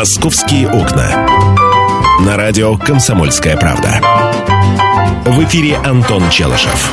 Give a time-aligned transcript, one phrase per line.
[0.00, 1.26] «Московские окна».
[2.24, 4.00] На радио «Комсомольская правда».
[5.26, 6.90] В эфире Антон Челышев.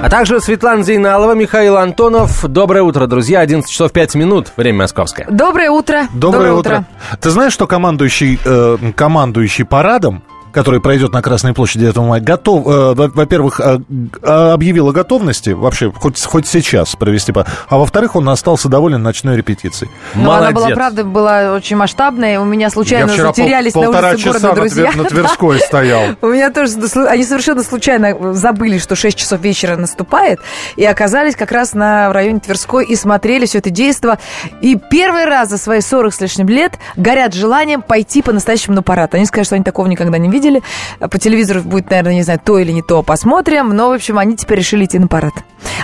[0.00, 2.46] А также Светлана Зейналова, Михаил Антонов.
[2.46, 3.40] Доброе утро, друзья.
[3.40, 4.52] 11 часов 5 минут.
[4.56, 5.26] Время московское.
[5.28, 6.06] Доброе утро.
[6.14, 6.84] Доброе, утро.
[7.20, 10.22] Ты знаешь, что командующий, э, командующий парадом
[10.52, 13.78] который пройдет на Красной площади 9 мая, готов, э, во-первых, э,
[14.22, 17.32] объявил о готовности вообще хоть, хоть сейчас провести,
[17.68, 19.90] а во-вторых, он остался доволен ночной репетицией.
[20.14, 22.40] Ну, она была, правда, была очень масштабная.
[22.40, 24.90] У меня случайно Я затерялись пол, на улице города друзья.
[24.92, 26.16] На, на Тверской стоял.
[26.22, 26.74] У меня тоже,
[27.08, 30.40] они совершенно случайно забыли, что 6 часов вечера наступает,
[30.76, 34.18] и оказались как раз на, районе Тверской и смотрели все это действо.
[34.60, 39.14] И первый раз за свои 40 с лишним лет горят желанием пойти по-настоящему на парад.
[39.14, 40.62] Они скажут, что они такого никогда не видели видели.
[40.98, 43.70] По телевизору будет, наверное, не знаю, то или не то, посмотрим.
[43.70, 45.34] Но, в общем, они теперь решили идти на парад.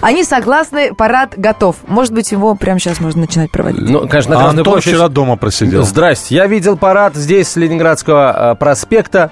[0.00, 1.76] Они согласны, парад готов.
[1.86, 3.88] Может быть, его прямо сейчас можно начинать проводить.
[3.88, 4.92] Ну, конечно, на а Антон площадь...
[4.92, 5.82] вчера дома просидел.
[5.84, 6.34] Здрасте.
[6.34, 9.30] Я видел парад здесь, с Ленинградского э, проспекта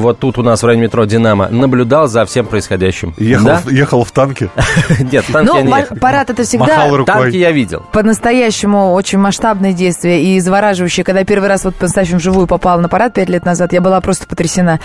[0.00, 3.14] вот тут у нас в районе метро «Динамо», наблюдал за всем происходящим.
[3.16, 3.56] Ехал, да?
[3.58, 4.50] в, ехал в танке?
[5.12, 5.96] Нет, в танке я не ехал.
[5.96, 6.88] парад это всегда...
[7.04, 7.82] Танки я видел.
[7.92, 11.04] По-настоящему очень масштабное действие и завораживающее.
[11.04, 14.00] Когда я первый раз вот по-настоящему вживую попала на парад пять лет назад, я была
[14.00, 14.80] просто потрясена.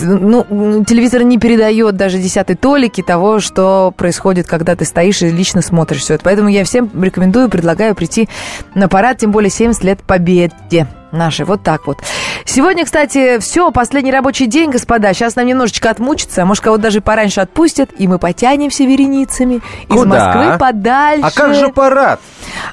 [0.00, 5.62] Ну, телевизор не передает даже десятой толики того, что происходит, когда ты стоишь и лично
[5.62, 6.24] смотришь все это.
[6.24, 8.28] Поэтому я всем рекомендую, предлагаю прийти
[8.74, 11.44] на парад, тем более 70 лет победе нашей.
[11.44, 11.98] Вот так вот.
[12.44, 15.12] Сегодня, кстати, все, последний рабочий день, господа.
[15.14, 16.44] Сейчас нам немножечко отмучится.
[16.44, 20.00] Может, кого-то даже пораньше отпустят, и мы потянемся вереницами Куда?
[20.00, 21.26] из Москвы подальше.
[21.26, 22.20] А как же парад?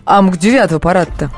[0.05, 1.29] А к девятого парад-то.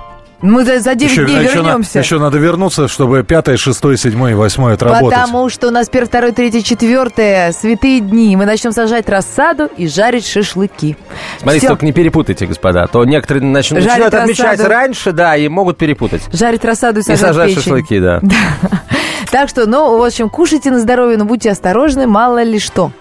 [0.41, 1.97] Мы за, за 9 еще, дней еще вернемся.
[1.97, 5.09] На, еще надо вернуться, чтобы 5, 6, 7 и 8 отработать.
[5.09, 8.35] Потому что у нас 1, 2, 3, 4 святые дни.
[8.35, 10.97] Мы начнем сажать рассаду и жарить шашлыки.
[11.39, 11.67] Смотрите, Все.
[11.67, 12.83] только не перепутайте, господа.
[12.83, 16.23] А то некоторые начнут, начинают отмечать раньше, да, и могут перепутать.
[16.33, 17.61] Жарить рассаду и сажать, и сажать печень.
[17.61, 18.19] шашлыки, да.
[18.21, 18.35] да.
[19.29, 22.91] Так что, ну, в общем, кушайте на здоровье, но будьте осторожны, мало ли что.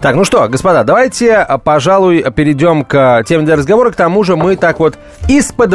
[0.00, 3.90] Так, ну что, господа, давайте, пожалуй, перейдем к теме для разговора.
[3.90, 4.98] К тому же мы так вот
[5.28, 5.74] из-под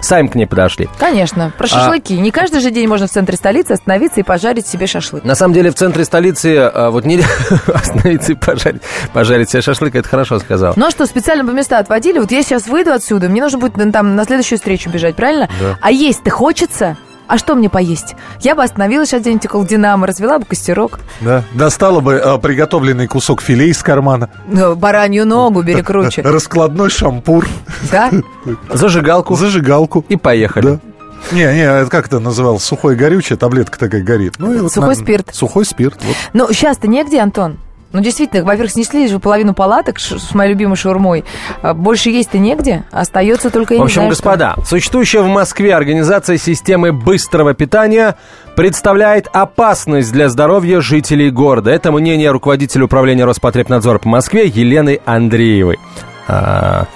[0.00, 0.88] сами к ней подошли.
[0.98, 2.16] Конечно, про а шашлыки.
[2.16, 2.20] А...
[2.20, 5.24] Не каждый же день можно в центре столицы остановиться и пожарить себе шашлык.
[5.24, 7.20] На самом деле в центре столицы а, вот не
[7.66, 10.74] остановиться и пожарить, пожарить себе шашлык, это хорошо сказал.
[10.76, 12.18] Ну а что, специально по места отводили?
[12.18, 15.48] Вот я сейчас выйду отсюда, мне нужно будет там на следующую встречу бежать, правильно?
[15.60, 15.78] Да.
[15.80, 16.96] А есть-то хочется?
[17.30, 18.16] А что мне поесть?
[18.40, 20.98] Я бы остановилась сейчас где-нибудь около Динамо, развела бы костерок.
[21.20, 24.30] Да, достала бы э, приготовленный кусок филе из кармана.
[24.48, 26.22] Ну, баранью ногу бери круче.
[26.24, 27.46] Раскладной шампур.
[27.92, 28.10] Да?
[28.68, 29.36] Зажигалку.
[29.36, 30.04] Зажигалку.
[30.08, 30.66] И поехали.
[30.66, 30.80] Да.
[31.30, 32.58] Не, не, это как это называл?
[32.58, 34.34] Сухой горючее, таблетка такая горит.
[34.38, 35.28] Ну, сухой вот, спирт.
[35.32, 36.02] Сухой спирт.
[36.02, 36.16] Вот.
[36.32, 37.58] Ну, сейчас-то негде, Антон.
[37.92, 41.24] Ну, действительно, во-первых, снесли же половину палаток с моей любимой шаурмой.
[41.62, 42.84] А больше есть-то негде.
[42.92, 44.64] Остается только, я В общем, знаю, господа, что...
[44.64, 48.16] существующая в Москве организация системы быстрого питания
[48.54, 51.70] представляет опасность для здоровья жителей города.
[51.70, 55.78] Это мнение руководителя управления Роспотребнадзора по Москве Елены Андреевой.
[56.28, 56.86] А,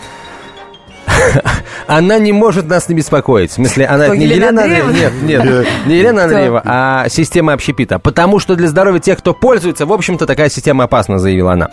[1.87, 3.51] она не может нас не беспокоить.
[3.51, 4.91] В смысле, она не Елена, Андреева?
[4.91, 7.99] Нет, нет, не Елена Андреева, а система общепита.
[7.99, 11.69] Потому что для здоровья тех, кто пользуется, в общем-то, такая система опасна, заявила она.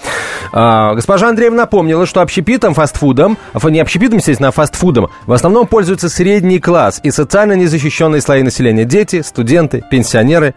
[0.52, 6.10] А, госпожа Андреева напомнила, что общепитом, фастфудом, не общепитом, естественно, а фастфудом, в основном пользуются
[6.10, 8.86] средний класс и социально незащищенные слои населения.
[8.86, 10.54] Дети, студенты, пенсионеры.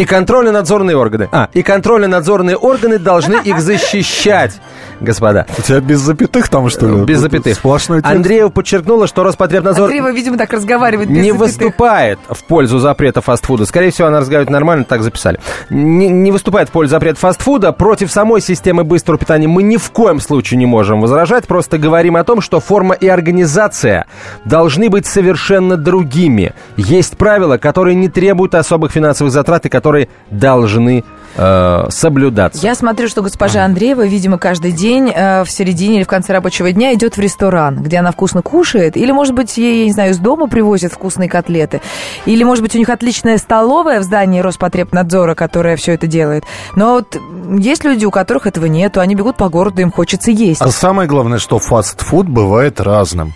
[0.00, 1.28] И контрольно-надзорные органы.
[1.30, 4.58] А, и контрольно-надзорные органы должны их защищать,
[4.98, 5.44] господа.
[5.58, 7.04] У тебя без запятых там, что ли?
[7.04, 7.54] Без запятых.
[7.54, 8.10] Сплошной текст.
[8.14, 9.84] Андреева подчеркнула, что Роспотребнадзор...
[9.84, 11.40] Андреева, видимо, так разговаривает без Не запятых.
[11.40, 13.66] выступает в пользу запрета фастфуда.
[13.66, 15.38] Скорее всего, она разговаривает нормально, так записали.
[15.68, 17.72] Не, не выступает в пользу запрета фастфуда.
[17.72, 21.46] Против самой системы быстрого питания мы ни в коем случае не можем возражать.
[21.46, 24.06] Просто говорим о том, что форма и организация
[24.46, 26.54] должны быть совершенно другими.
[26.78, 31.02] Есть правила, которые не требуют особых финансовых затрат и которые которые должны
[31.34, 32.64] э, соблюдаться.
[32.64, 36.70] Я смотрю, что госпожа Андреева, видимо, каждый день э, в середине или в конце рабочего
[36.70, 40.12] дня идет в ресторан, где она вкусно кушает, или, может быть, ей, я не знаю,
[40.12, 41.80] из дома привозят вкусные котлеты,
[42.24, 46.44] или, может быть, у них отличная столовая в здании Роспотребнадзора, которая все это делает.
[46.76, 47.20] Но вот
[47.58, 50.62] есть люди, у которых этого нету, они бегут по городу, им хочется есть.
[50.62, 53.32] А самое главное, что фастфуд бывает разным.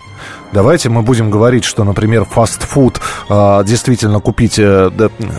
[0.55, 4.89] Давайте мы будем говорить, что, например, фастфуд э, действительно купить э,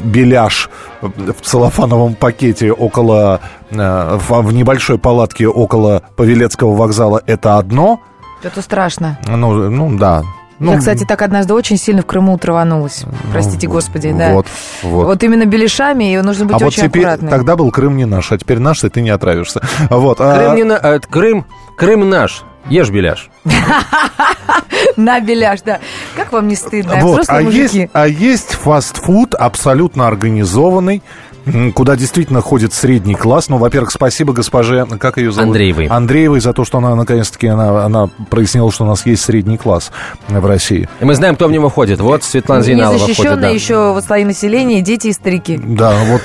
[0.05, 0.69] беляш
[1.01, 3.41] в целлофановом пакете около
[3.71, 8.03] э, в, в небольшой палатке около Павелецкого вокзала это одно.
[8.43, 9.19] Это страшно.
[9.27, 10.23] Ну, ну да.
[10.59, 13.05] Ну, Я, кстати, так однажды очень сильно в Крыму траванулась.
[13.33, 14.35] Простите, ну, господи, да.
[14.35, 14.47] Вот,
[14.83, 15.07] вот.
[15.07, 17.31] Вот именно беляшами, и нужно быть а очень вот теперь, аккуратным.
[17.31, 19.63] Тогда был Крым не наш, а теперь наш, и ты не отравишься.
[19.89, 20.19] Вот.
[20.19, 20.55] Крым, а...
[20.55, 20.79] не на...
[21.01, 21.47] Крым,
[21.79, 22.45] Крым наш.
[22.69, 23.31] Ешь беляш.
[24.97, 25.81] На беляш, да.
[26.17, 26.97] Как вам не стыдно?
[26.97, 27.79] Вот, а, мужики.
[27.79, 31.03] есть, а есть фастфуд абсолютно организованный,
[31.75, 33.49] куда действительно ходит средний класс.
[33.49, 35.49] Ну, во-первых, спасибо госпоже, как ее зовут?
[35.49, 35.87] Андреевой.
[35.87, 39.91] Андреевой за то, что она, наконец-таки, она, она прояснила, что у нас есть средний класс
[40.29, 40.89] в России.
[41.01, 42.01] И мы знаем, кто в него входит.
[42.01, 43.49] Вот Светлана входит, Незащищенные да.
[43.49, 45.59] еще вот слои населения, дети и старики.
[45.63, 46.23] Да, вот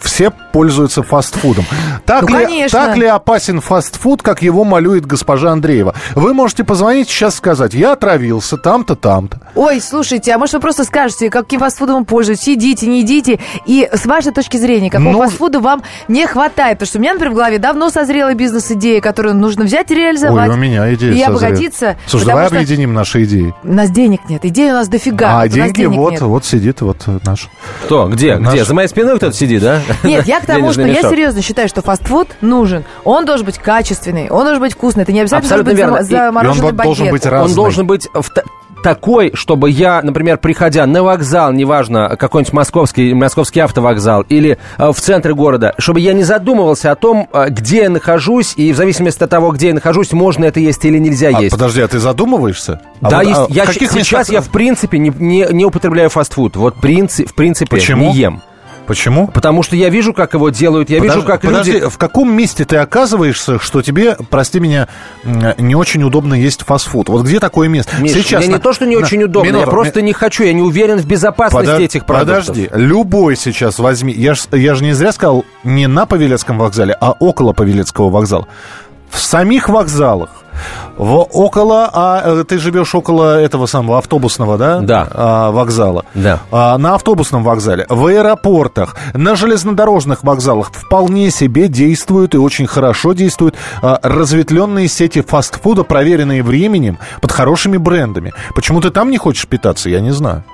[0.00, 1.64] все пользуются фастфудом.
[2.06, 2.78] Так, Ну, ли, конечно.
[2.78, 5.94] так ли опасен фастфуд, как его малюет госпожа Андреева?
[6.14, 9.40] Вы можете позвонить сейчас сказать, я отравился там-то, там-то.
[9.54, 13.88] Ой, слушайте, а может вы просто скажете, каким фастфудом вы пользуетесь, едите, не едите, и
[13.92, 16.78] с вашей точки зрения, какого Ну, фастфуда вам не хватает?
[16.78, 20.48] Потому что у меня, например, в голове давно созрела бизнес-идея, которую нужно взять и реализовать.
[20.48, 21.38] Ой, у меня идея И созрела.
[21.38, 21.96] обогатиться.
[22.06, 23.54] Слушай, давай что объединим наши идеи.
[23.64, 25.40] У нас денег нет, идей у нас дофига.
[25.40, 26.20] а вот деньги денег вот, нет.
[26.22, 27.48] вот сидит вот э, наш.
[27.84, 28.08] Кто?
[28.08, 28.36] Где?
[28.36, 28.64] Наш- Где?
[28.64, 29.80] За моей спиной кто-то сидит, да?
[30.02, 32.84] Нет, я к тому, что я серьезно считаю, что фастфуд нужен.
[33.04, 35.02] Он должен быть качественный, он должен быть вкусный.
[35.04, 36.02] Это не обязательно Абсолютно должен верно.
[36.02, 37.12] быть И- он замороженный вот должен багет.
[37.12, 37.54] быть Он разный.
[37.54, 38.30] должен быть в
[38.84, 45.00] такой, чтобы я, например, приходя на вокзал, неважно, какой-нибудь московский, московский автовокзал или э, в
[45.00, 49.22] центре города, чтобы я не задумывался о том, э, где я нахожусь, и в зависимости
[49.22, 51.52] от того, где я нахожусь, можно это есть или нельзя А, есть.
[51.52, 52.82] подожди, а ты задумываешься?
[53.00, 53.40] А да, вот, есть.
[53.40, 56.54] а я сейчас местах- я в принципе не, не, не употребляю фастфуд.
[56.56, 58.10] Вот принцип, в принципе Почему?
[58.12, 58.42] не ем.
[58.86, 59.28] Почему?
[59.28, 61.88] Потому что я вижу, как его делают, я вижу, Подожди, как подожди, люди...
[61.88, 64.88] в каком месте ты оказываешься, что тебе, прости меня,
[65.58, 67.08] не очень удобно есть фастфуд?
[67.08, 67.92] Вот где такое место?
[67.98, 70.06] Миш, Сейчас мне на- не то, что не на- очень удобно, минуту, я просто ми-
[70.06, 72.46] не хочу, я не уверен в безопасности Подо- этих продуктов.
[72.48, 74.12] Подожди, любой сейчас возьми.
[74.12, 78.46] Я же я ж не зря сказал не на Павелецком вокзале, а около Павелецкого вокзала.
[79.08, 80.30] В самих вокзалах,
[80.96, 84.80] в, около, а э, ты живешь около этого самого автобусного, да?
[84.80, 85.08] Да.
[85.10, 86.04] А, вокзала.
[86.14, 86.40] Да.
[86.50, 93.12] А, на автобусном вокзале, в аэропортах, на железнодорожных вокзалах вполне себе действуют и очень хорошо
[93.12, 98.32] действуют а, разветвленные сети фастфуда, проверенные временем, под хорошими брендами.
[98.54, 100.44] Почему ты там не хочешь питаться, я не знаю.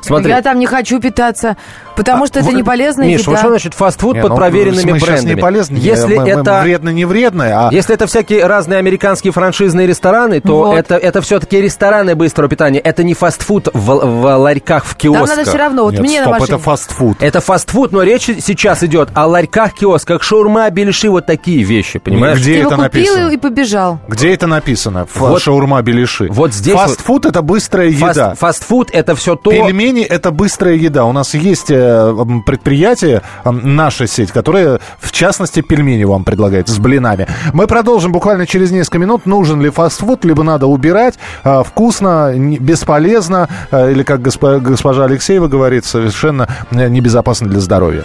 [0.00, 1.56] Смотри, Я там не хочу питаться,
[1.96, 3.30] потому что это вот, не полезная Миш, еда.
[3.32, 5.34] вот что значит фастфуд Не, под ну, проверенными мы брендами?
[5.34, 6.60] не полезно, Если мы- мы это...
[6.62, 10.78] вредно, не вредно, а Если это всякие разные американские франшизные рестораны, то Вот.
[10.78, 12.78] это, это все-таки рестораны быстрого питания.
[12.78, 15.28] Это не фастфуд в, в ларьках, в Там киосках.
[15.36, 16.56] надо все равно, вот Нет, мне стоп, на машине...
[16.56, 17.16] это фастфуд.
[17.22, 22.38] Это фастфуд, но речь сейчас идет о ларьках, киосках, шаурма, беляши, вот такие вещи, понимаешь?
[22.38, 23.30] Где Ты его это купил написано?
[23.30, 23.98] и побежал.
[24.08, 24.98] Где это написано?
[25.04, 26.28] Ф- Вот- Шаурма, беляши.
[26.30, 28.34] вот здесь Фастфуд это быстрая Фаст- еда.
[28.34, 29.50] фастфуд это все то...
[29.50, 31.04] Пельмени это быстрая еда.
[31.04, 32.14] У нас есть э,
[32.46, 37.26] предприятие, наша сеть, которое, в частности, пельмени вам предлагает с блинами.
[37.52, 39.26] Мы продолжим буквально через несколько минут.
[39.26, 41.14] Нужен ли фастфуд, либо надо убирать.
[41.44, 48.04] э, вкусно, бесполезно, э, или, как госпо- госпожа Алексеева говорит, совершенно э, небезопасно для здоровья.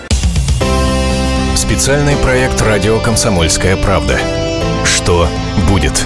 [1.56, 4.18] Специальный проект «Радио Комсомольская правда».
[4.84, 5.28] Что
[5.69, 6.06] будет?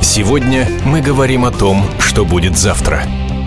[0.00, 3.02] Сегодня мы говорим о том, что будет завтра.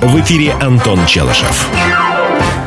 [0.00, 1.68] В эфире Антон Челышев.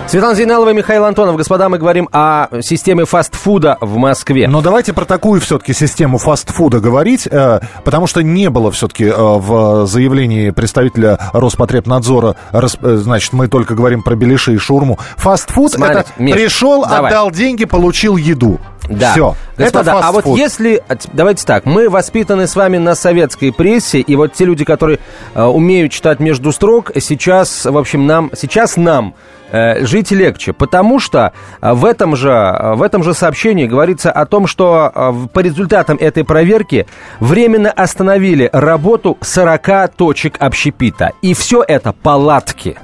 [0.08, 1.38] Светлана Зейналова и Михаил Антонов.
[1.38, 4.48] Господа, мы говорим о системе фастфуда в Москве.
[4.48, 9.14] Но давайте про такую все-таки систему фастфуда говорить, э, потому что не было все-таки э,
[9.16, 15.00] в заявлении представителя Роспотребнадзора, рас- э, значит, мы только говорим про беляши и шурму.
[15.18, 17.10] Фастфуд Смотрите, это Миш, пришел, давай.
[17.10, 18.60] отдал деньги, получил еду.
[18.90, 19.12] Да.
[19.12, 19.36] Все.
[19.58, 20.84] Господа, это а вот если...
[21.14, 25.00] Давайте так, мы воспитаны с вами на советской прессе, и вот те люди, которые
[25.36, 28.32] э, умеют читать между строк, сейчас, в общем, нам...
[28.36, 29.16] Сейчас нам
[29.52, 34.12] э, жить легче, потому что э, в этом же, э, в этом же сообщении говорится
[34.12, 36.88] о том, что по результатам этой проверки
[37.20, 41.12] временно остановили работу 40 точек общепита.
[41.22, 42.78] И все это палатки.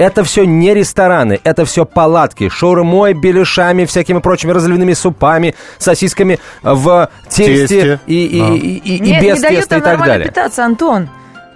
[0.00, 2.48] Это все не рестораны, это все палатки.
[2.48, 8.46] Шаурмой, беляшами, всякими прочими разливными супами, сосисками в тесте, Тесте, и, и, да.
[8.48, 10.28] и, и- и Не, без не дают теста и нам так нормально далее.
[10.28, 11.10] питаться, Антон.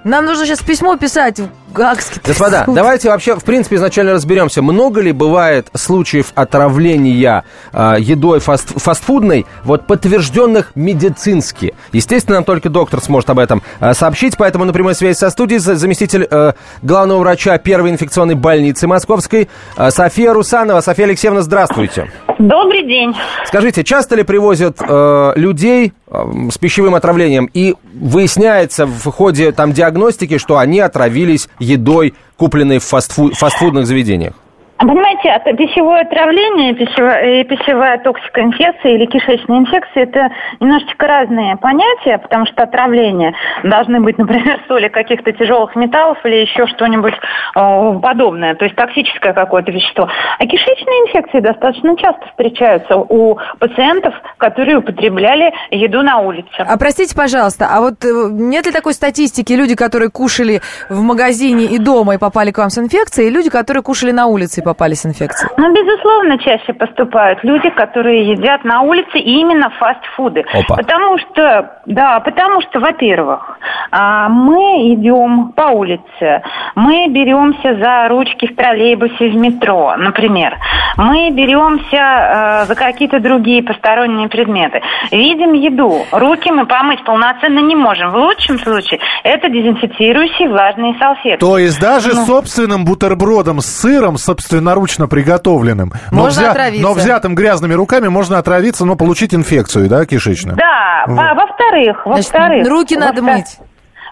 [0.05, 1.41] Нам нужно сейчас письмо писать
[1.75, 2.75] в Гаагский Господа, суд.
[2.75, 9.45] давайте вообще, в принципе, изначально разберемся, много ли бывает случаев отравления э, едой фаст, фастфудной,
[9.65, 11.75] вот подтвержденных медицински.
[11.93, 15.59] Естественно, нам только доктор сможет об этом э, сообщить, поэтому на прямой связи со студией
[15.59, 16.53] за- заместитель э,
[16.83, 20.81] главного врача первой инфекционной больницы Московской э, София Русанова.
[20.81, 22.11] София Алексеевна, здравствуйте.
[22.39, 23.15] Добрый день.
[23.47, 29.73] Скажите, часто ли привозят э, людей э, с пищевым отравлением и выясняется в ходе там
[29.73, 34.35] диагностики, что они отравились едой, купленной в фастфуд, фастфудных заведениях?
[34.79, 42.19] Понимаете, от пищевое отравление пищевая, и пищевая токсикоинфекция или кишечная инфекция– это немножечко разные понятия,
[42.19, 48.57] потому что отравление должны быть, например, соли каких-то тяжелых металлов или еще что-нибудь э, подобное,
[48.57, 50.09] то есть токсическое какое-то вещество.
[50.39, 56.49] А кишечные инфекции достаточно часто встречаются у пациентов, которые употребляли еду на улице.
[56.59, 61.67] А простите, пожалуйста, а вот э, нет ли такой статистики, люди, которые кушали в магазине
[61.67, 64.67] и дома и попали к вам с инфекцией, и люди, которые кушали на улице и
[64.67, 65.51] попали с инфекцией?
[65.57, 70.45] Ну, безусловно, чаще поступают люди, которые едят на улице и именно фастфуды.
[70.53, 70.77] Опа.
[70.77, 73.59] Потому что, да, потому что, во-первых,
[73.91, 76.43] а, мы идем по улице,
[76.75, 80.57] мы беремся за ручки в троллейбусе, в метро, например.
[80.97, 84.81] Мы беремся э, за какие-то другие посторонние предметы.
[85.11, 88.11] Видим еду, руки мы помыть полноценно не можем.
[88.11, 91.41] В лучшем случае это дезинфицирующие влажные салфетки.
[91.41, 92.25] То есть даже Ну.
[92.27, 94.17] собственным бутербродом с сыром,
[94.55, 96.83] собственноручно приготовленным, но, Можно отравиться.
[96.87, 100.57] но взятым грязными руками можно отравиться, но получить инфекцию, да, кишечную?
[100.57, 102.69] Да, во- во-вторых, Значит, во-вторых.
[102.69, 103.59] руки надо во-втор- мыть.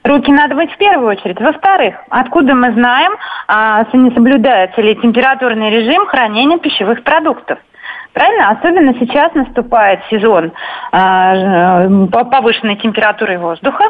[0.04, 1.40] Руки надо мыть в первую очередь.
[1.40, 3.12] Во-вторых, откуда мы знаем,
[3.46, 7.58] а, не соблюдается ли температурный режим хранения пищевых продуктов?
[8.12, 8.50] Правильно?
[8.50, 10.52] Особенно сейчас наступает сезон
[10.92, 13.84] а, по- повышенной температуры воздуха.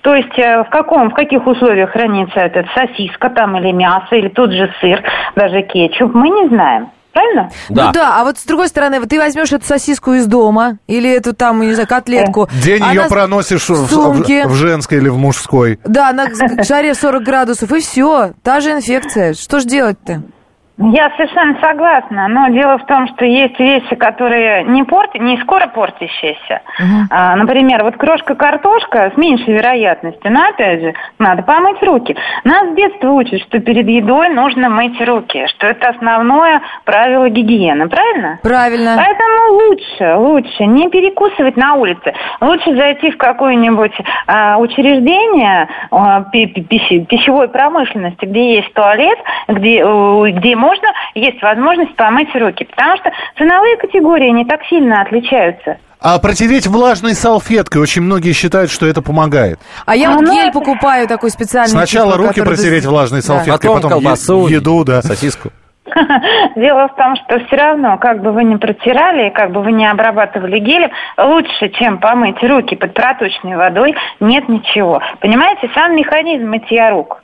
[0.00, 4.28] То есть э, в, каком, в каких условиях хранится этот сосиска там или мясо, или
[4.28, 5.02] тот же сыр,
[5.34, 6.88] даже кетчуп, мы не знаем.
[7.12, 7.50] Правильно?
[7.70, 11.10] Ну да, а вот с другой стороны, вот ты возьмешь эту сосиску из дома или
[11.10, 12.46] эту там, не знаю, котлетку.
[12.62, 15.78] День ее проносишь в, в в- женской или в мужской.
[15.84, 16.26] Да, на
[16.62, 19.32] жаре 40 градусов, и все, та же инфекция.
[19.32, 20.22] Что ж делать-то?
[20.78, 25.68] Я совершенно согласна, но дело в том, что есть вещи, которые не порт, не скоро
[25.68, 26.60] портящиеся.
[27.10, 32.14] А, например, вот крошка-картошка с меньшей вероятностью, но опять же, надо помыть руки.
[32.44, 37.88] Нас с детства учат, что перед едой нужно мыть руки, что это основное правило гигиены,
[37.88, 38.38] правильно?
[38.42, 38.96] Правильно.
[38.98, 42.12] Поэтому лучше, лучше не перекусывать на улице.
[42.42, 43.94] Лучше зайти в какое-нибудь
[44.26, 49.18] а, учреждение а, пищевой промышленности, где есть туалет,
[49.48, 49.82] где,
[50.32, 50.65] где можно,
[51.14, 52.64] есть возможность помыть руки.
[52.64, 55.78] Потому что ценовые категории не так сильно отличаются.
[56.00, 59.58] А протереть влажной салфеткой, очень многие считают, что это помогает.
[59.86, 61.70] А я А, вот ну гель это- покупаю такой специальный.
[61.70, 63.26] Сначала типа, руки протереть влажной Да.
[63.26, 65.02] салфеткой, Потом, потом, е- колбасу, еду, да.
[65.02, 65.50] сосиску.
[66.56, 69.84] Дело в том, что все равно, как бы вы ни протирали, как бы вы ни
[69.84, 75.00] обрабатывали гелем, лучше, чем помыть руки под проточной водой, нет ничего.
[75.20, 77.22] Понимаете, сам механизм мытья рук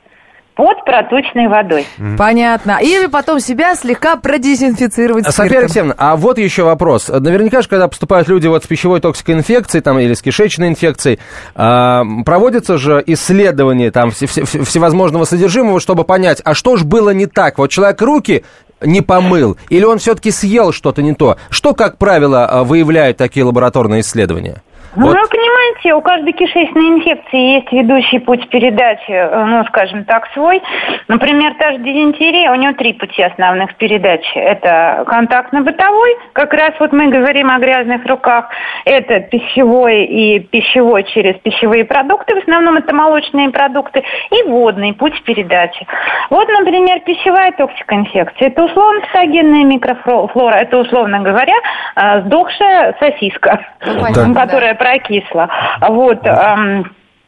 [0.55, 1.85] под проточной водой.
[2.17, 2.79] Понятно.
[2.81, 5.57] Или потом себя слегка продезинфицировать спиртом.
[5.59, 7.07] Алексеевна, а вот еще вопрос.
[7.09, 11.19] Наверняка же, когда поступают люди вот с пищевой токсикоинфекцией там, или с кишечной инфекцией,
[11.55, 17.09] а, проводятся же исследования там, все- все- всевозможного содержимого, чтобы понять, а что же было
[17.11, 17.57] не так?
[17.57, 18.43] Вот человек руки
[18.81, 21.37] не помыл, или он все-таки съел что-то не то?
[21.49, 24.61] Что, как правило, а, выявляют такие лабораторные исследования?
[24.95, 25.15] Ну, Вот.
[25.15, 30.61] вы понимаете, у каждой кишечной инфекции есть ведущий путь передачи, э, ну, скажем так, свой.
[31.07, 34.37] Например, та же дизентерия, у нее три пути основных передачи.
[34.37, 38.49] Это контактно-бытовой, как раз вот мы говорим о грязных руках.
[38.85, 45.23] Это пищевой и пищевой через пищевые продукты, в основном это молочные продукты, и водный путь
[45.23, 45.87] передачи.
[46.29, 48.49] Вот, например, пищевая токсикоинфекция.
[48.49, 51.55] Это условно патогенная микрофлора, это, условно говоря,
[51.95, 55.49] э, сдохшая сосиска, Ну, понятно, которая прокисла.
[55.81, 56.25] Вот.
[56.25, 56.85] эм,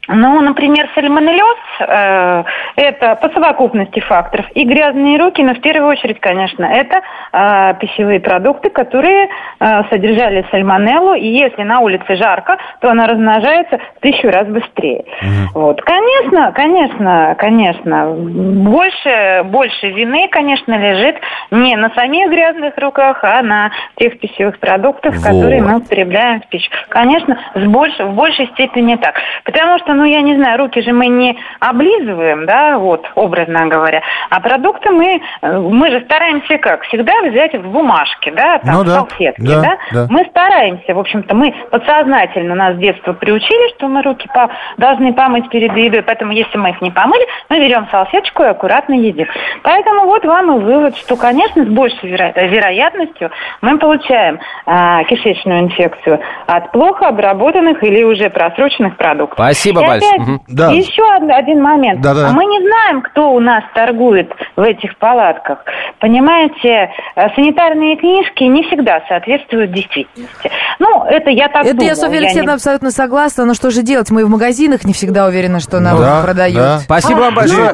[0.07, 2.43] ну, например, сальмонеллез э,
[2.75, 4.45] это по совокупности факторов.
[4.53, 7.01] И грязные руки, но в первую очередь, конечно, это
[7.33, 11.15] э, пищевые продукты, которые э, содержали сальмонеллу.
[11.15, 15.05] И если на улице жарко, то она размножается в тысячу раз быстрее.
[15.53, 15.81] Вот.
[15.81, 18.07] Конечно, конечно, конечно.
[18.09, 21.17] Больше, больше вины, конечно, лежит
[21.51, 25.71] не на самих грязных руках, а на тех пищевых продуктах, которые Вот.
[25.71, 26.69] мы употребляем в пищу.
[26.89, 29.15] Конечно, с больш- в большей степени так.
[29.43, 34.01] Потому что, ну, я не знаю, руки же мы не облизываем, да, вот, образно говоря.
[34.29, 36.83] А продукты мы, э, мы же стараемся как?
[36.83, 39.77] Всегда взять в бумажке, да, там, Ну в да, салфетке, да, да?
[39.91, 40.07] да.
[40.09, 45.13] Мы стараемся, в общем-то, мы подсознательно нас с детства приучили, что мы руки по- должны
[45.13, 49.27] помыть перед едой, поэтому если мы их не помыли, мы берем салфеточку и аккуратно едим.
[49.63, 55.61] Поэтому вот вам и вывод, что, конечно, с большей веро- вероятностью мы получаем а, кишечную
[55.61, 59.37] инфекцию от плохо обработанных или уже просроченных продуктов.
[59.37, 60.12] Спасибо И большое.
[60.13, 60.42] опять Мгм.
[60.48, 60.72] Да.
[60.72, 62.01] еще од- один момент.
[62.01, 62.30] Да-да.
[62.30, 65.60] А мы не знаем, кто у нас торгует в этих палатках.
[66.00, 70.51] Понимаете, э, санитарные книжки не всегда соответствуют действительности.
[70.80, 71.88] Ну, это я так Это думаю.
[71.89, 73.46] я, Софья не- Алексеевна, абсолютно согласна.
[73.46, 74.12] Но что же делать?
[74.12, 76.58] Мы в магазинах не всегда уверены, что нам Да, продают.
[76.58, 76.80] да.
[76.80, 77.74] Спасибо вам А, большое.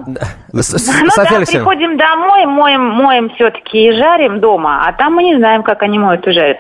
[0.54, 1.70] С- с- Ну Софья да, Алексеевна.
[1.70, 5.98] приходим домой, моем, моем все-таки и жарим дома, а там мы не знаем, как они
[5.98, 6.58] моют и жарят.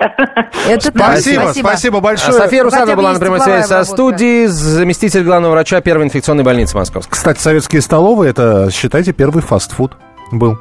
[0.67, 2.33] Это так, Спасибо, спасибо А большое.
[2.33, 6.77] София Русанова бы была на прямой связи со студией, заместитель главного врача первой инфекционной больницы
[6.77, 7.11] Московской.
[7.11, 9.93] Кстати, советские столовые, это, считайте, первый фастфуд
[10.31, 10.57] был.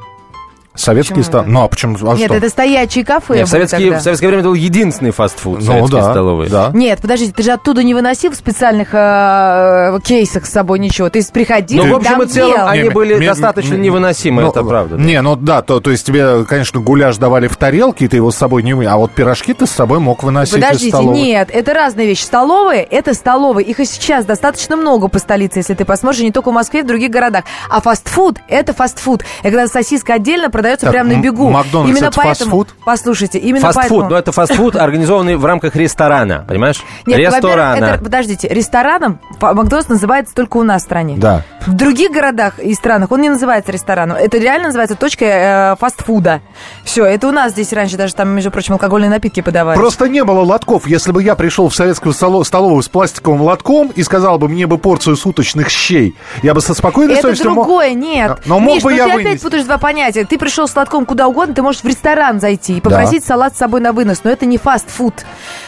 [0.73, 1.51] Советские столовые.
[1.53, 1.97] Ну, а почему?
[2.09, 2.35] А Нет, что?
[2.35, 6.01] это стоячие кафе Нет, в, советские- в советское время это был единственный фастфуд, Ну, советские
[6.01, 6.49] да, столовые.
[6.49, 6.71] да.
[6.73, 11.09] Нет, подождите, ты же оттуда не выносил в специальных э, кейсах с собой ничего.
[11.09, 12.67] Ты приходил, Ну, в общем и целом, ел.
[12.67, 14.95] они Не, были ми- достаточно ми- невыносимы, ну, это правда.
[14.95, 15.03] да.
[15.03, 18.31] Не, ну да, то, то есть тебе, конечно, гуляш давали в тарелке, и ты его
[18.31, 18.73] с собой не...
[18.73, 21.19] вы- А вот пирожки ты с собой мог выносить из Подождите, столовой.
[21.21, 22.23] нет, это разные вещи.
[22.23, 23.65] Столовые– это столовые.
[23.67, 26.87] Их и сейчас достаточно много по столице, если ты посмотришь, не только в Москве, в
[26.87, 27.43] других городах.
[27.69, 29.23] А фастфуд– это фастфуд.
[29.43, 31.49] Это когда сосиска отдельно продается Так, прямо на бегу.
[31.49, 32.67] Макдональдс Именно это поэтому, фастфуд?
[32.85, 34.09] Послушайте, именно Фастфуд, поэтому...
[34.09, 36.81] но это фастфуд, организованный в рамках ресторана, понимаешь?
[37.05, 37.83] Нет, Ресторана.
[37.85, 41.15] это- подождите, рестораном Макдональдс называется только у нас в стране.
[41.17, 41.43] Да.
[41.65, 44.17] В других городах и странах он не называется рестораном.
[44.17, 46.41] Это реально называется точка э, фастфуда.
[46.83, 49.77] Все, это у нас здесь раньше даже там, между прочим, алкогольные напитки подавали.
[49.77, 50.87] Просто не было лотков.
[50.87, 54.65] Если бы я пришел в советскую столо- столовую с пластиковым лотком и сказал бы мне
[54.67, 58.39] бы порцию суточных щей, я бы со спокойной Это совестью мог- другое, нет.
[58.45, 59.43] Но мог Миш, бы ну я ты опять вынести.
[59.43, 60.25] путаешь два понятия.
[60.25, 63.57] Ты пришел с лотком куда угодно, ты можешь в ресторан зайти и попросить салат с
[63.57, 65.13] собой на вынос, но это не фастфуд.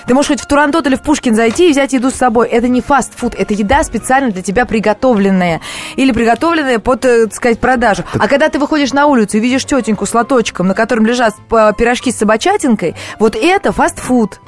[0.06, 2.48] Ты можешь хоть в Турандот или в Пушкин зайти и взять еду с собой.
[2.48, 5.62] Это не фастфуд, это еда специально для тебя приготовленная.
[5.96, 8.04] Или приготовленная под, э, так сказать, продажу.
[8.18, 11.72] А когда ты выходишь на улицу и видишь тетеньку с лоточком, на котором лежат э,
[11.78, 14.40] пирожки с собачатинкой, вот это фастфуд.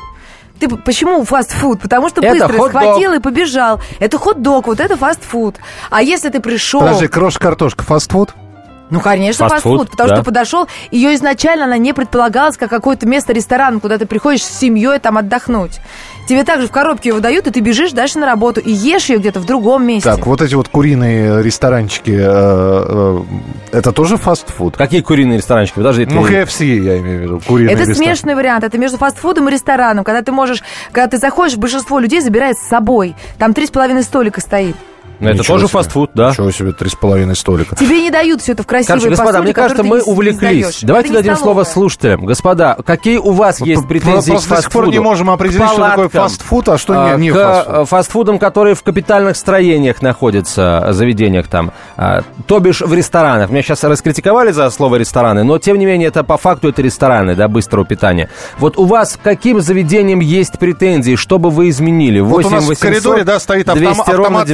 [0.60, 1.82] Ты почему фастфуд?
[1.82, 2.82] Потому что Это быстро хот-дог.
[2.82, 3.82] схватил и побежал.
[4.00, 5.56] Это хот-дог, вот это фастфуд.
[5.90, 6.80] А если ты пришел...
[6.80, 8.34] Подожди, крош-картошка фастфуд?
[8.90, 10.16] Ну, конечно, Фастфуд, фастфуд, потому да.
[10.18, 14.60] что подошел, ее изначально она не предполагалась как какое-то место ресторан, куда ты приходишь с
[14.60, 15.80] семьей там отдохнуть.
[16.28, 19.18] Тебе также в коробке ее выдают, и ты бежишь дальше на работу и ешь ее
[19.18, 20.10] где-то в другом месте.
[20.10, 23.24] Так, вот эти вот куриные ресторанчики, э,
[23.72, 24.76] э, это тоже фастфуд?
[24.78, 25.76] Какие куриные ресторанчики?
[25.76, 27.96] Подожди, Ну, ты- KFC, я имею в виду, куриный это ресторан.
[28.16, 28.64] смешанный вариант.
[28.64, 30.04] Это между фастфудом и рестораном.
[30.04, 33.16] Когда ты можешь, когда ты заходишь, большинство людей забирает с собой.
[33.38, 34.76] Там три с половиной столика стоит.
[35.20, 35.80] Ну, это Ничего тоже себе.
[35.80, 36.30] фастфуд, да?
[36.32, 37.76] Ничего себе, три с половиной столика.
[37.76, 40.80] Тебе не дают все это в красивой Короче, господа, посуде, мне кажется, мы увлеклись.
[40.84, 42.26] Давайте Это дадим слово слушателям.
[42.26, 44.92] Господа, какие у вас есть П- претензии просто к до сих пор фастфуду?
[44.92, 47.76] не можем определить, что такое фастфуд, а что не- а, не к фастфуд.
[47.76, 53.50] э, фастфудам, которые в капитальных строениях находятся, заведениях там, а, то бишь в ресторанах.
[53.50, 57.36] Меня сейчас раскритиковали за слово рестораны, но тем не менее это по факту это рестораны,
[57.36, 58.30] да, быстрого питания.
[58.60, 62.20] Вот у вас каким заведениям есть претензии, что бы вы изменили?
[62.20, 64.48] Вот у нас в 8 коридоре, да, стоит автома- 200 ровно автомат.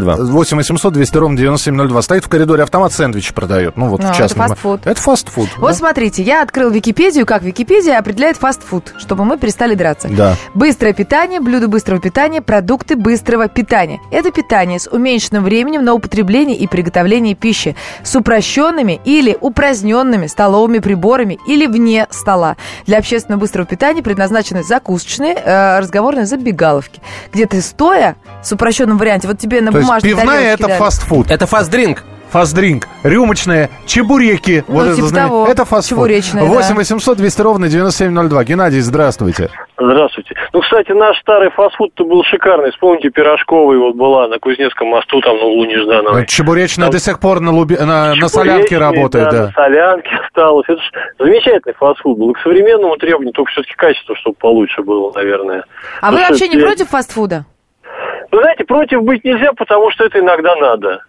[0.00, 0.32] 9702.
[0.32, 2.02] 8 800 200 ровно 9702.
[2.02, 3.76] Стоит в коридоре автомат, сэндвич продает.
[3.76, 4.48] Ну, вот Ну, в это частном.
[4.48, 4.86] фастфуд.
[4.86, 5.48] Это фастфуд.
[5.58, 5.74] Вот да.
[5.74, 10.08] смотрите, я открыл Википедию, как Википедия определяет фастфуд, чтобы мы перестали драться.
[10.08, 10.36] Да.
[10.54, 14.00] Быстрое питание, блюда быстрого питания, продукты быстрого питания.
[14.10, 20.78] Это питание с уменьшенным временем на употребление и приготовление пищи, с упрощенными или упраздненными столовыми
[20.78, 22.56] приборами или вне стола.
[22.86, 27.00] Для общественного быстрого питания предназначены закусочные, э, разговорные забегаловки,
[27.32, 31.30] где ты стоя с упрощенном варианте, вот тебе на То есть пивная это фастфуд.
[31.30, 32.02] Это фастдринк.
[32.30, 34.64] Фастдринк, рюмочные, чебуреки.
[34.66, 35.46] Ну, это типа знамен- того.
[35.46, 35.98] Это фастфуд.
[35.98, 36.74] Чебуречные, 8 да.
[36.76, 38.44] 800 200 ровно 9702.
[38.44, 39.50] Геннадий, здравствуйте.
[39.78, 40.34] Здравствуйте.
[40.54, 42.70] Ну, кстати, наш старый фастфуд-то был шикарный.
[42.70, 46.26] Вспомните, Пирожковый вот была на Кузнецком мосту, там на углу Неждановой.
[46.26, 49.42] Чебуречная Там до сих пор на, луби- на, на солянке работает, да.
[49.48, 50.64] на солянке осталось.
[50.68, 52.32] Это ж замечательный фастфуд был.
[52.32, 55.64] К современному требованию только все-таки качество, чтобы получше было, наверное.
[56.00, 57.44] А вы Потому вообще что не против фастфуда?
[58.32, 61.04] Вы знаете, против быть нельзя, потому что это иногда надо.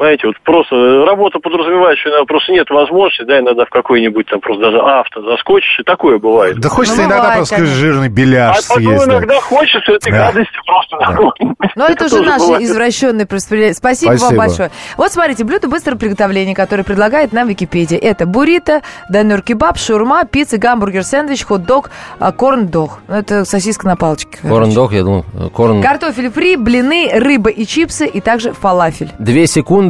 [0.00, 4.40] Знаете, вот просто работа подразумевает, что иногда просто нет возможности, да, иногда в какой-нибудь там
[4.40, 6.58] просто даже авто заскочишь, и такое бывает.
[6.58, 7.76] Да хочется Ну, иногда бывает, просто конечно.
[7.76, 9.06] жирный А беляш потом съесть.
[9.06, 9.12] да.
[9.12, 10.26] иногда хочется этой Да.
[10.32, 11.70] гадости просто какой-нибудь.
[11.76, 12.62] Ну, это, уже тоже наше бывает.
[12.62, 13.26] извращенное.
[13.74, 13.74] Спасибо,
[14.16, 14.24] Спасибо.
[14.26, 14.70] вам большое.
[14.96, 17.98] Вот смотрите, блюдо быстрого приготовления, которое предлагает нам Википедия.
[17.98, 23.00] Это буррито, донер кебаб, шаурма, пицца, гамбургер, сэндвич, хот-дог, а, корн-дог.
[23.06, 24.38] Ну, Это сосиска на палочке.
[24.48, 25.82] Корн-дог, я думал, э, корн...
[25.82, 29.10] Картофель фри, блины, рыба и чипсы, и также фалафель.
[29.18, 29.89] Две секунды.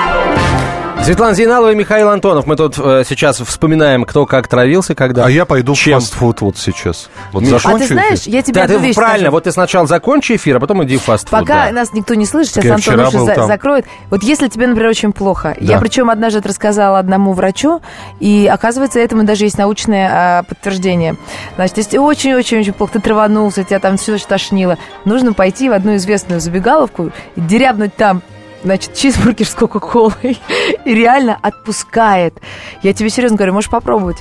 [1.03, 2.45] Светлана Зейналова и Михаил Антонов.
[2.45, 5.25] Мы тут э, сейчас вспоминаем, кто как травился, когда.
[5.25, 5.99] А я пойду Чем?
[5.99, 7.09] в фастфуд вот сейчас.
[7.31, 7.55] Вот Миша.
[7.55, 8.33] А закончу ты знаешь, эфир.
[8.33, 9.31] я тебе Да, одну ты вещь правильно, скажу.
[9.31, 11.31] вот ты сначала закончи эфир, а потом иди в фастфуд.
[11.31, 11.71] Пока да.
[11.71, 13.47] нас никто не слышит, сейчас Я Антон был за- там.
[13.47, 13.85] закроет.
[14.11, 15.73] Вот если тебе, например, очень плохо, Да.
[15.73, 17.81] я причем однажды это рассказала одному врачу,
[18.19, 21.15] и оказывается, этому даже есть научное а, подтверждение.
[21.55, 26.39] Значит, если очень-очень-очень плохо, ты траванулся, тебя там все тошнило, нужно пойти в одну известную
[26.39, 28.21] забегаловку, и дерябнуть там
[28.63, 30.39] значит, чизбургер с Кока-Колой.
[30.85, 32.39] И реально отпускает.
[32.83, 34.17] Я тебе серьезно говорю, можешь попробовать.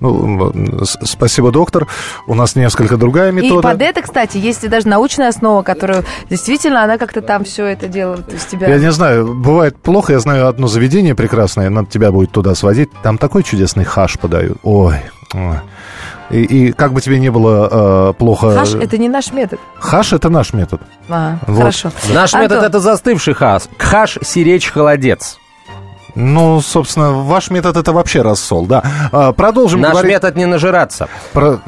[0.00, 0.52] Ну,
[1.02, 1.86] спасибо, доктор.
[2.26, 3.62] У нас несколько другая И метода.
[3.68, 7.88] под это, кстати, есть и даже научная основа, которую действительно она как-то там все это
[7.88, 8.68] делает из тебя.
[8.68, 10.12] Я не знаю, бывает плохо.
[10.12, 12.90] Я знаю одно заведение прекрасное, надо тебя будет туда сводить.
[13.02, 14.58] Там такой чудесный хаш подают.
[14.62, 14.96] Ой.
[15.34, 15.56] ой.
[16.32, 18.54] И, и как бы тебе не было э, плохо...
[18.54, 19.60] Хаш это не наш метод.
[19.78, 20.80] Хаш это наш метод.
[21.08, 21.58] А, Вот.
[21.58, 21.92] Хорошо.
[22.12, 23.68] Наш Антон, метод это застывший хас.
[23.78, 25.38] Хаш, сиречь, холодец.
[26.14, 28.82] Ну, собственно, ваш метод это вообще рассол, да.
[29.12, 31.08] А, продолжим Наш говорить метод не нажираться.
[31.32, 31.60] про...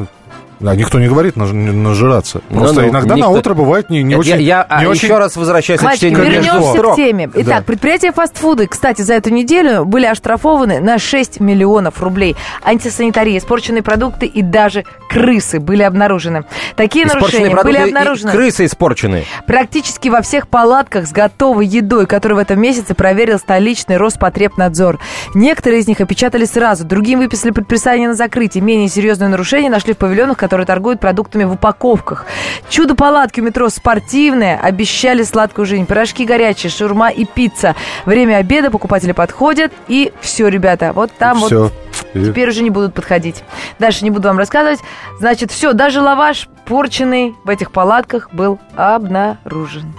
[0.65, 2.41] Да, никто не говорит наж- нажираться.
[2.49, 4.33] Ну, Просто ну, иногда никто- на утро бывает не, не очень...
[4.41, 5.05] я я, а, не очень...
[5.09, 7.31] еще раз возвращаюсь к Мальчики, чтению вернемся между к теме.
[7.35, 7.63] Итак, Да.
[7.63, 12.35] предприятия фастфуды, кстати, за эту неделю были оштрафованы на 6 миллионов рублей.
[12.63, 16.45] Антисанитария, испорченные продукты и даже крысы были обнаружены.
[16.77, 19.25] Такие Испорченные нарушения были продукты и обнаружены крысы испорченные.
[19.47, 24.99] практически во всех палатках с готовой едой, которую в этом месяце проверил столичный Роспотребнадзор.
[25.35, 28.65] Некоторые из них опечатали сразу, другим выписали предписание на закрытие.
[28.65, 32.27] Менее серьезные нарушения нашли в павильонах, которые торгуют продуктами в упаковках.
[32.69, 35.87] Чудо-палатки у метро спортивные, обещали сладкую жизнь.
[35.87, 37.75] Пирожки горячие, шурма и пицца.
[38.07, 41.71] Время обеда, покупатели подходят, и все, ребята, вот там вот Все.
[42.13, 43.43] Теперь уже не будут подходить.
[43.79, 44.81] Дальше не буду вам рассказывать.
[45.19, 49.93] Значит, все, даже лаваш порченный в этих палатках был обнаружен.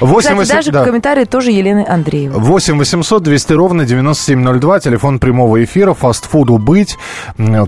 [0.00, 0.84] 8 Кстати, 800 даже да.
[0.84, 2.38] комментарии тоже Елены Андреевой.
[2.38, 6.96] 8 800 200 ровно 9702, телефон прямого эфира, фастфуду быть,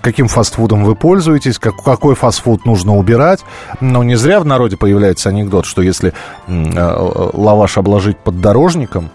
[0.03, 3.41] каким фастфудом вы пользуетесь, как, какой фастфуд нужно убирать.
[3.81, 6.13] Но не зря в народе появляется анекдот, что если
[6.47, 9.11] э, э, лаваш обложить поддорожником,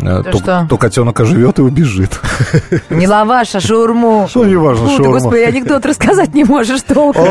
[0.00, 0.66] э, то, что?
[0.68, 2.20] то котенок оживет и убежит.
[2.90, 4.26] Не лаваш, а шаурму.
[4.28, 5.12] Что не важно, шаурма.
[5.12, 7.26] господи, анекдот рассказать не можешь толком.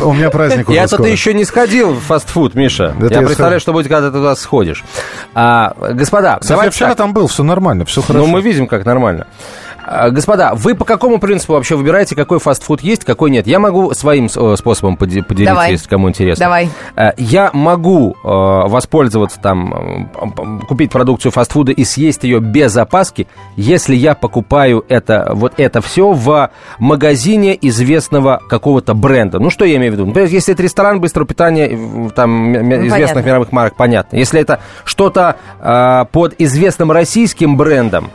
[0.00, 2.94] У меня праздник уже Я-то ты еще не сходил в фастфуд, Миша.
[2.98, 4.84] Я представляю, что будет, когда ты туда сходишь.
[5.34, 8.26] А, господа, Кстати, я давайте вчера там был, все нормально, все хорошо.
[8.26, 9.26] Ну, мы видим, как нормально.
[9.88, 13.46] А, Господа, вы по какому принципу вообще выбираете, какой фастфуд есть, какой нет?
[13.46, 15.70] Я могу своим э, способом поде- поделиться, Давай.
[15.70, 16.44] если кому интересно.
[16.44, 16.68] Давай.
[16.96, 20.10] Э, Я могу э, воспользоваться там,
[20.68, 26.10] купить продукцию фастфуда и съесть ее без опаски, если я покупаю это, вот это все
[26.10, 29.38] в магазине известного какого-то бренда.
[29.38, 30.06] Ну, что я имею в виду?
[30.06, 33.20] Например, если это ресторан быстрого питания, там, Ну, известных понятно.
[33.20, 34.16] мировых марок, понятно.
[34.16, 35.36] Если это что-то
[36.12, 38.10] под известным российским брендом,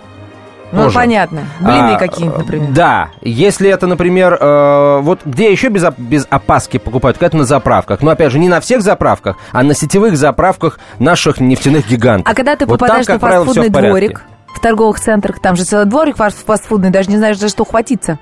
[0.71, 0.95] Ну, тоже.
[0.95, 1.41] понятно.
[1.59, 2.69] Блины а, какие-нибудь, например.
[2.71, 7.45] Да, если это, например, э, вот где еще без, без опаски покупают, так это на
[7.45, 8.01] заправках.
[8.01, 12.31] Но опять же, не на всех заправках, а на сетевых заправках наших нефтяных гигантов.
[12.31, 15.39] А когда ты Вот там, попадаешь как на правило, фастфудный в дворик, в торговых центрах,
[15.39, 18.19] там же целый дворик фаст- фастфудный, даже не знаешь, за что хватиться.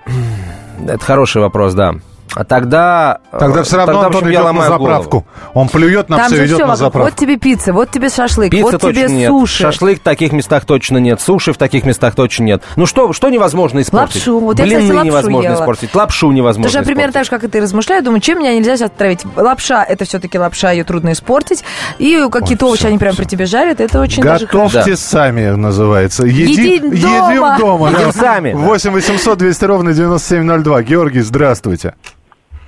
[0.87, 1.95] Это хороший вопрос, да.
[2.35, 3.19] А тогда...
[3.31, 4.85] Тогда э, все равно тогда, в Антон общем, я идет на ломаю голову.
[4.85, 5.27] заправку.
[5.53, 7.09] Он плюет на Там все, идет все на заправку.
[7.09, 9.29] Вот тебе пицца, вот тебе шашлык, Пиццы вот тебе нет.
[9.29, 9.63] суши.
[9.63, 11.21] Шашлык в таких местах точно нет.
[11.21, 12.63] Суши в таких местах точно нет.
[12.75, 14.15] Ну что, что невозможно испортить?
[14.27, 14.39] Лапшу.
[14.39, 15.55] Вот я, Блины кстати, лапшу невозможно ела.
[15.55, 15.95] испортить.
[15.95, 18.91] Лапшу невозможно Тоже примерно так же, как и ты размышляю, думаю, чем меня нельзя сейчас
[18.91, 19.21] отравить.
[19.35, 21.63] Лапша, это все-таки лапша, ее трудно испортить.
[21.97, 24.45] И какие-то овощи, всё, они прям при тебе жарят, это очень даже.
[24.45, 26.25] Готовьте сами, называется.
[26.25, 27.31] Еди- Едим дома.
[27.31, 27.89] Едим дома.
[27.89, 28.11] Едим да.
[28.11, 28.53] сами.
[28.53, 30.83] 8 800 200 ровно 9702.
[30.83, 31.95] Георгий, здравствуйте.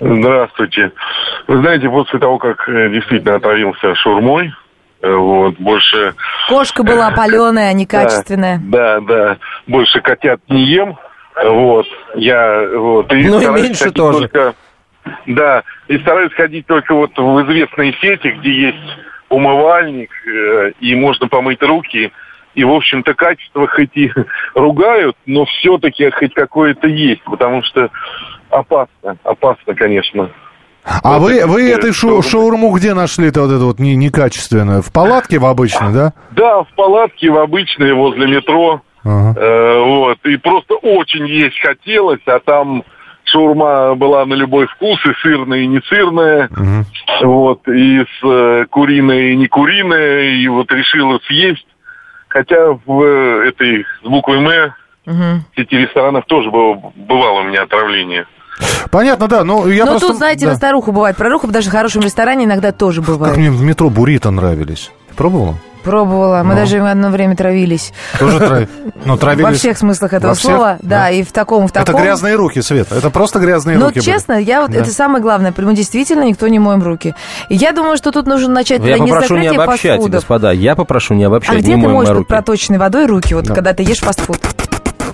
[0.01, 0.91] Здравствуйте.
[1.47, 4.51] Вы знаете, после того, как э, действительно отравился шурмой,
[5.03, 6.15] э, вот, больше...
[6.49, 8.59] Кошка была паленая, некачественная.
[8.71, 9.37] Да, да,
[9.67, 10.97] больше котят не ем,
[11.43, 11.85] вот,
[12.15, 14.27] я, вот, и Ну и меньше тоже.
[14.27, 14.55] Только,
[15.27, 18.97] да, и стараюсь ходить только вот в известные сети, где есть
[19.29, 22.11] умывальник, э, и можно помыть руки,
[22.55, 24.11] и, в общем-то, качество хоть и
[24.55, 27.91] ругают, но все-таки хоть какое-то есть, потому что
[28.51, 30.29] опасно, опасно, конечно.
[30.83, 32.71] А Вот вы, это вы этой шу- шаурму.
[32.71, 34.81] где нашли-то вот эту вот не- некачественную?
[34.81, 36.13] В палатке в обычной, да?
[36.31, 38.81] Да, в палатке, в обычной, возле метро.
[39.03, 39.39] Ага.
[39.39, 40.17] Э, вот.
[40.25, 42.83] И просто очень есть хотелось, а там
[43.25, 46.49] шаурма была на любой вкус, и сырная, и не сырная.
[46.49, 46.85] Мгм.
[47.23, 47.67] Вот.
[47.67, 50.31] И с э, куриной, и не куриная.
[50.31, 51.67] И вот решила съесть.
[52.27, 54.73] Хотя в э, этой с буквой «М»
[55.05, 58.25] в сети ресторанов тоже было, бывало у меня отравление.
[58.89, 59.43] Понятно, да.
[59.43, 60.07] Ну, я Но просто...
[60.09, 60.51] тут, знаете, да.
[60.51, 61.15] на старуху бывает.
[61.15, 63.37] Проруху даже в хорошем ресторане иногда тоже Как бывает.
[63.37, 64.91] мне в метро буррито нравились.
[65.09, 65.55] Ты пробовала?
[65.83, 66.43] Пробовала.
[66.43, 66.59] Мы Ну.
[66.59, 67.91] даже одно время травились.
[68.19, 68.67] Тоже трави-
[69.03, 69.43] ну, травились.
[69.45, 70.51] Во всех смыслах этого всех?
[70.51, 70.77] слова.
[70.83, 71.09] Да, Да.
[71.09, 71.95] и в таком, в таком.
[71.95, 72.93] Это грязные руки, Света.
[72.95, 73.95] Это просто грязные Но руки.
[73.99, 74.05] были.
[74.05, 74.77] честно, я вот Да.
[74.79, 75.51] это самое главное.
[75.57, 77.15] Мы действительно никто не моем руки.
[77.49, 80.11] И я думаю, что тут нужно начать Я попрошу не обобщать, фастфудов.
[80.11, 80.51] господа.
[80.51, 81.57] Я попрошу не А обобщать.
[81.57, 82.27] где не ты моем под руки.
[82.27, 84.37] проточной водой руки, вот когда ты ешь фастфуд?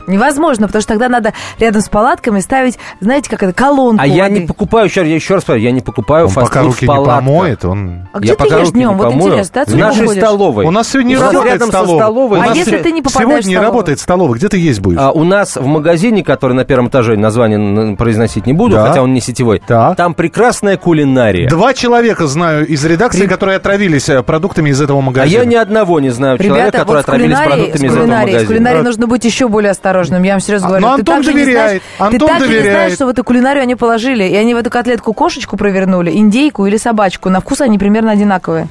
[0.07, 4.23] Невозможно, потому что тогда надо рядом с палатками ставить, знаете, как это, колонку А я
[4.23, 4.39] воды.
[4.39, 6.81] не покупаю, еще, я еще раз говорю, я не покупаю Он пока фастфуд руки в
[6.81, 7.15] не палатках.
[7.17, 8.07] помоет, он...
[8.13, 8.89] А где я ты пока ешь днем?
[8.89, 9.27] не Вот помою.
[9.33, 10.23] интересно, да, В нашей ходишь?
[10.23, 10.65] столовой.
[10.65, 11.97] У нас сегодня не работает рядом со столовая.
[11.99, 12.39] столовой.
[12.39, 13.65] У А если ты не попадаешь Сегодня в не столовую?
[13.71, 14.37] работает столовая.
[14.39, 14.99] Где ты есть будешь?
[14.99, 18.87] А, у нас в магазине, который на первом этаже, название произносить не буду, Да.
[18.87, 19.97] хотя он не сетевой, Так.
[19.97, 21.49] там прекрасная кулинария.
[21.49, 25.39] Два человека знаю из редакции, Реб- которые отравились э, продуктами из этого А магазина.
[25.39, 28.29] я ни одного не знаю человека, Ребята, который вот с отравились продуктами из этого кулинарией,
[28.29, 28.47] с магазина.
[28.47, 30.87] кулинарией нужно быть еще более осторожным, я вам серьезно А, говорю.
[30.87, 32.93] но ты Антон не знаешь, доверяет, ты Антон так же не знаешь, доверяет.
[32.93, 36.77] что в эту кулинарию они положили, и они в эту котлетку кошечку провернули, индейку или
[36.77, 37.29] собачку.
[37.29, 38.67] На вкус они примерно одинаковые.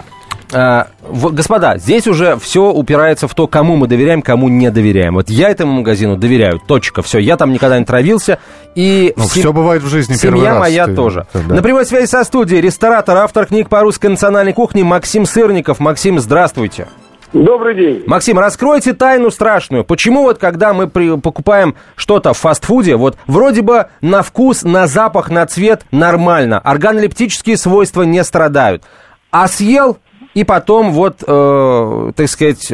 [0.52, 5.14] А, господа, здесь уже все упирается в то, кому мы доверяем, кому не доверяем.
[5.14, 7.18] Вот я этому магазину доверяю, точка, все.
[7.18, 8.38] Я там никогда не травился,
[8.76, 10.60] и Ну, все- все бывает в жизни первый семья раз.
[10.60, 11.26] моя Ты- тоже.
[11.34, 11.54] да.
[11.56, 15.80] На прямой связи со студией ресторатор, автор книг по русской национальной кухне Максим Сырников.
[15.80, 16.86] Максим, здравствуйте.
[17.32, 18.04] Добрый день.
[18.06, 19.84] Максим, раскройте тайну страшную.
[19.84, 24.86] Почему вот когда мы при- покупаем что-то в фастфуде, вот вроде бы на вкус, на
[24.86, 28.84] запах, на цвет нормально, органолептические свойства не страдают,
[29.30, 29.98] а съел
[30.34, 32.72] и потом вот, э, так сказать,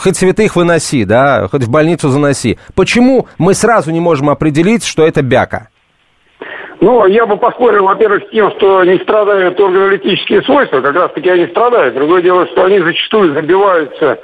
[0.00, 2.58] хоть святых выноси, да, хоть в больницу заноси.
[2.74, 5.68] Почему мы сразу не можем определить, что это бяка?
[6.82, 11.46] Ну, я бы поспорил, во-первых, с тем, что не страдают органолептические свойства, как раз-таки они
[11.46, 11.94] страдают.
[11.94, 14.18] Другое дело, что они зачастую забиваются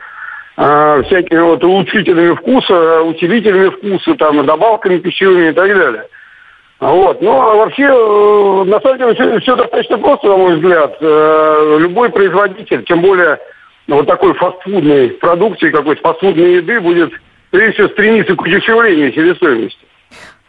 [0.57, 6.09] э, всякими вот улучшителями вкуса, усилителями вкуса, там, добавками пищевыми и так далее.
[6.81, 7.23] Вот.
[7.23, 10.97] Ну, а вообще, э, на самом деле, все, достаточно просто, на мой взгляд.
[11.01, 13.39] Э, любой производитель, тем более
[13.87, 17.13] вот такой фастфудной продукции, какой-то фастфудной еды, будет,
[17.53, 19.79] прежде всего, стремиться к удешевлению себестоимости.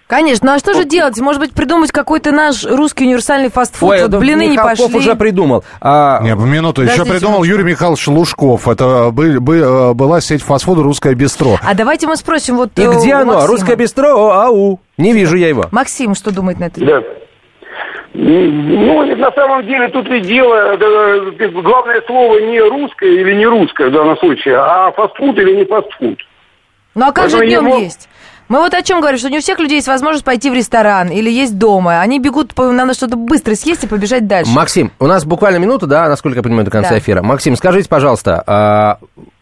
[0.10, 1.20] Конечно, ну а что же делать?
[1.20, 4.02] Может быть, придумать какой-то наш русский универсальный фастфуд?
[4.02, 4.98] вот да блины не Михалков пошли.
[4.98, 5.64] уже придумал.
[5.80, 6.82] А, Не, минуту.
[6.82, 7.52] Еще Подождите придумал минуточку.
[7.60, 8.68] Юрий Михайлович Лужков.
[8.68, 11.58] Это бы- бы- э, была сеть фастфуда «Русское бистро».
[11.64, 13.34] А давайте мы спросим вот и э, где оно?
[13.34, 13.48] Максима.
[13.48, 14.08] Русское бистро?
[14.08, 14.80] О, ау.
[14.98, 15.66] Не вижу я его.
[15.72, 16.84] Максим, что думает на это?
[16.84, 17.04] Да.
[18.16, 23.90] Ну, на самом деле тут ведь дело, э, главное слово не русское или не русское
[23.90, 26.18] в данном случае, а фастфуд или не фастфуд.
[26.96, 28.10] Ну а как же Поэтому днем его- есть?
[28.50, 31.10] Мы вот о чем говорим, что не у всех людей есть возможность пойти в ресторан
[31.10, 32.02] или есть дома.
[32.02, 34.52] Они бегут, надо что-то быстро съесть и побежать дальше.
[34.52, 36.98] Максим, у нас буквально минута, да, насколько я понимаю, до конца Да.
[36.98, 37.22] эфира.
[37.22, 38.98] Максим, скажите, пожалуйста, а,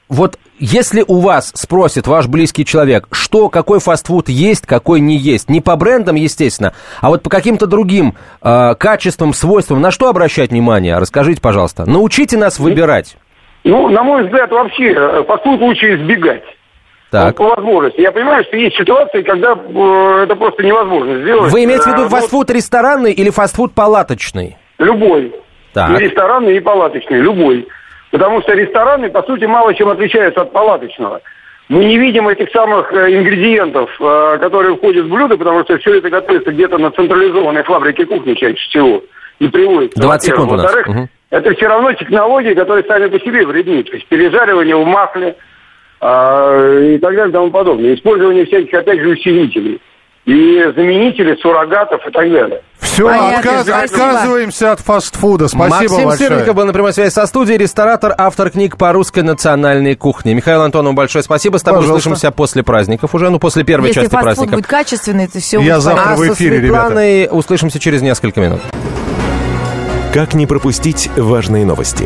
[0.09, 5.49] вот если у вас спросит ваш близкий человек, что, какой фастфуд есть, какой не есть,
[5.49, 10.49] не по брендам, естественно, а вот по каким-то другим а, качествам, свойствам, на что обращать
[10.51, 10.97] внимание?
[10.97, 11.89] Расскажите, пожалуйста.
[11.89, 13.15] Научите нас выбирать.
[13.63, 16.43] Ну, на мой взгляд, вообще э, фастфуд лучше избегать.
[17.11, 17.39] Так.
[17.39, 18.01] Ну, по возможности.
[18.01, 21.51] Я понимаю, что есть ситуации, когда э, это просто невозможно сделать.
[21.53, 24.57] Вы имеете в виду вот фастфуд ресторанный или фастфуд палаточный?
[24.77, 25.33] Любой.
[25.73, 25.99] Так.
[25.99, 27.67] И ресторанный, и палаточный, любой.
[28.11, 31.21] Потому что рестораны, по сути, мало чем отличаются от палаточного.
[31.69, 35.97] Мы не видим этих самых э, ингредиентов, э, которые входят в блюдо, потому что все
[35.97, 39.01] это готовится где-то на централизованной фабрике кухни чаще всего.
[39.39, 40.01] И приводится.
[40.01, 40.45] 20 во-первых.
[40.45, 40.63] секунд у нас.
[40.63, 41.09] Во-вторых, Мгм.
[41.29, 43.83] это все равно технологии, которые сами по себе вредны.
[43.83, 45.35] То есть пережаривание в масле
[45.99, 47.95] а, и так далее и тому подобное.
[47.95, 49.81] Использование всяких, опять же, усилителей.
[50.25, 52.61] И заменителей, суррогатов и так далее.
[52.79, 53.79] Все, Понятно, отказ- спасибо.
[53.81, 55.47] отказываемся от фастфуда.
[55.47, 56.29] Спасибо Максим большое.
[56.29, 60.33] Сырников был на прямой связи со студией, ресторатор, автор книг по русской национальной кухне.
[60.33, 61.57] Михаил Антонов, большое спасибо.
[61.57, 62.09] С тобой Пожалуйста.
[62.09, 64.55] услышимся после праздников уже, ну, после первой Если части фастфуд праздников.
[64.55, 68.59] будет качественный, то все Я будет завтра а в эфире, Светланой услышимся через несколько минут.
[70.13, 72.05] Как не пропустить важные новости?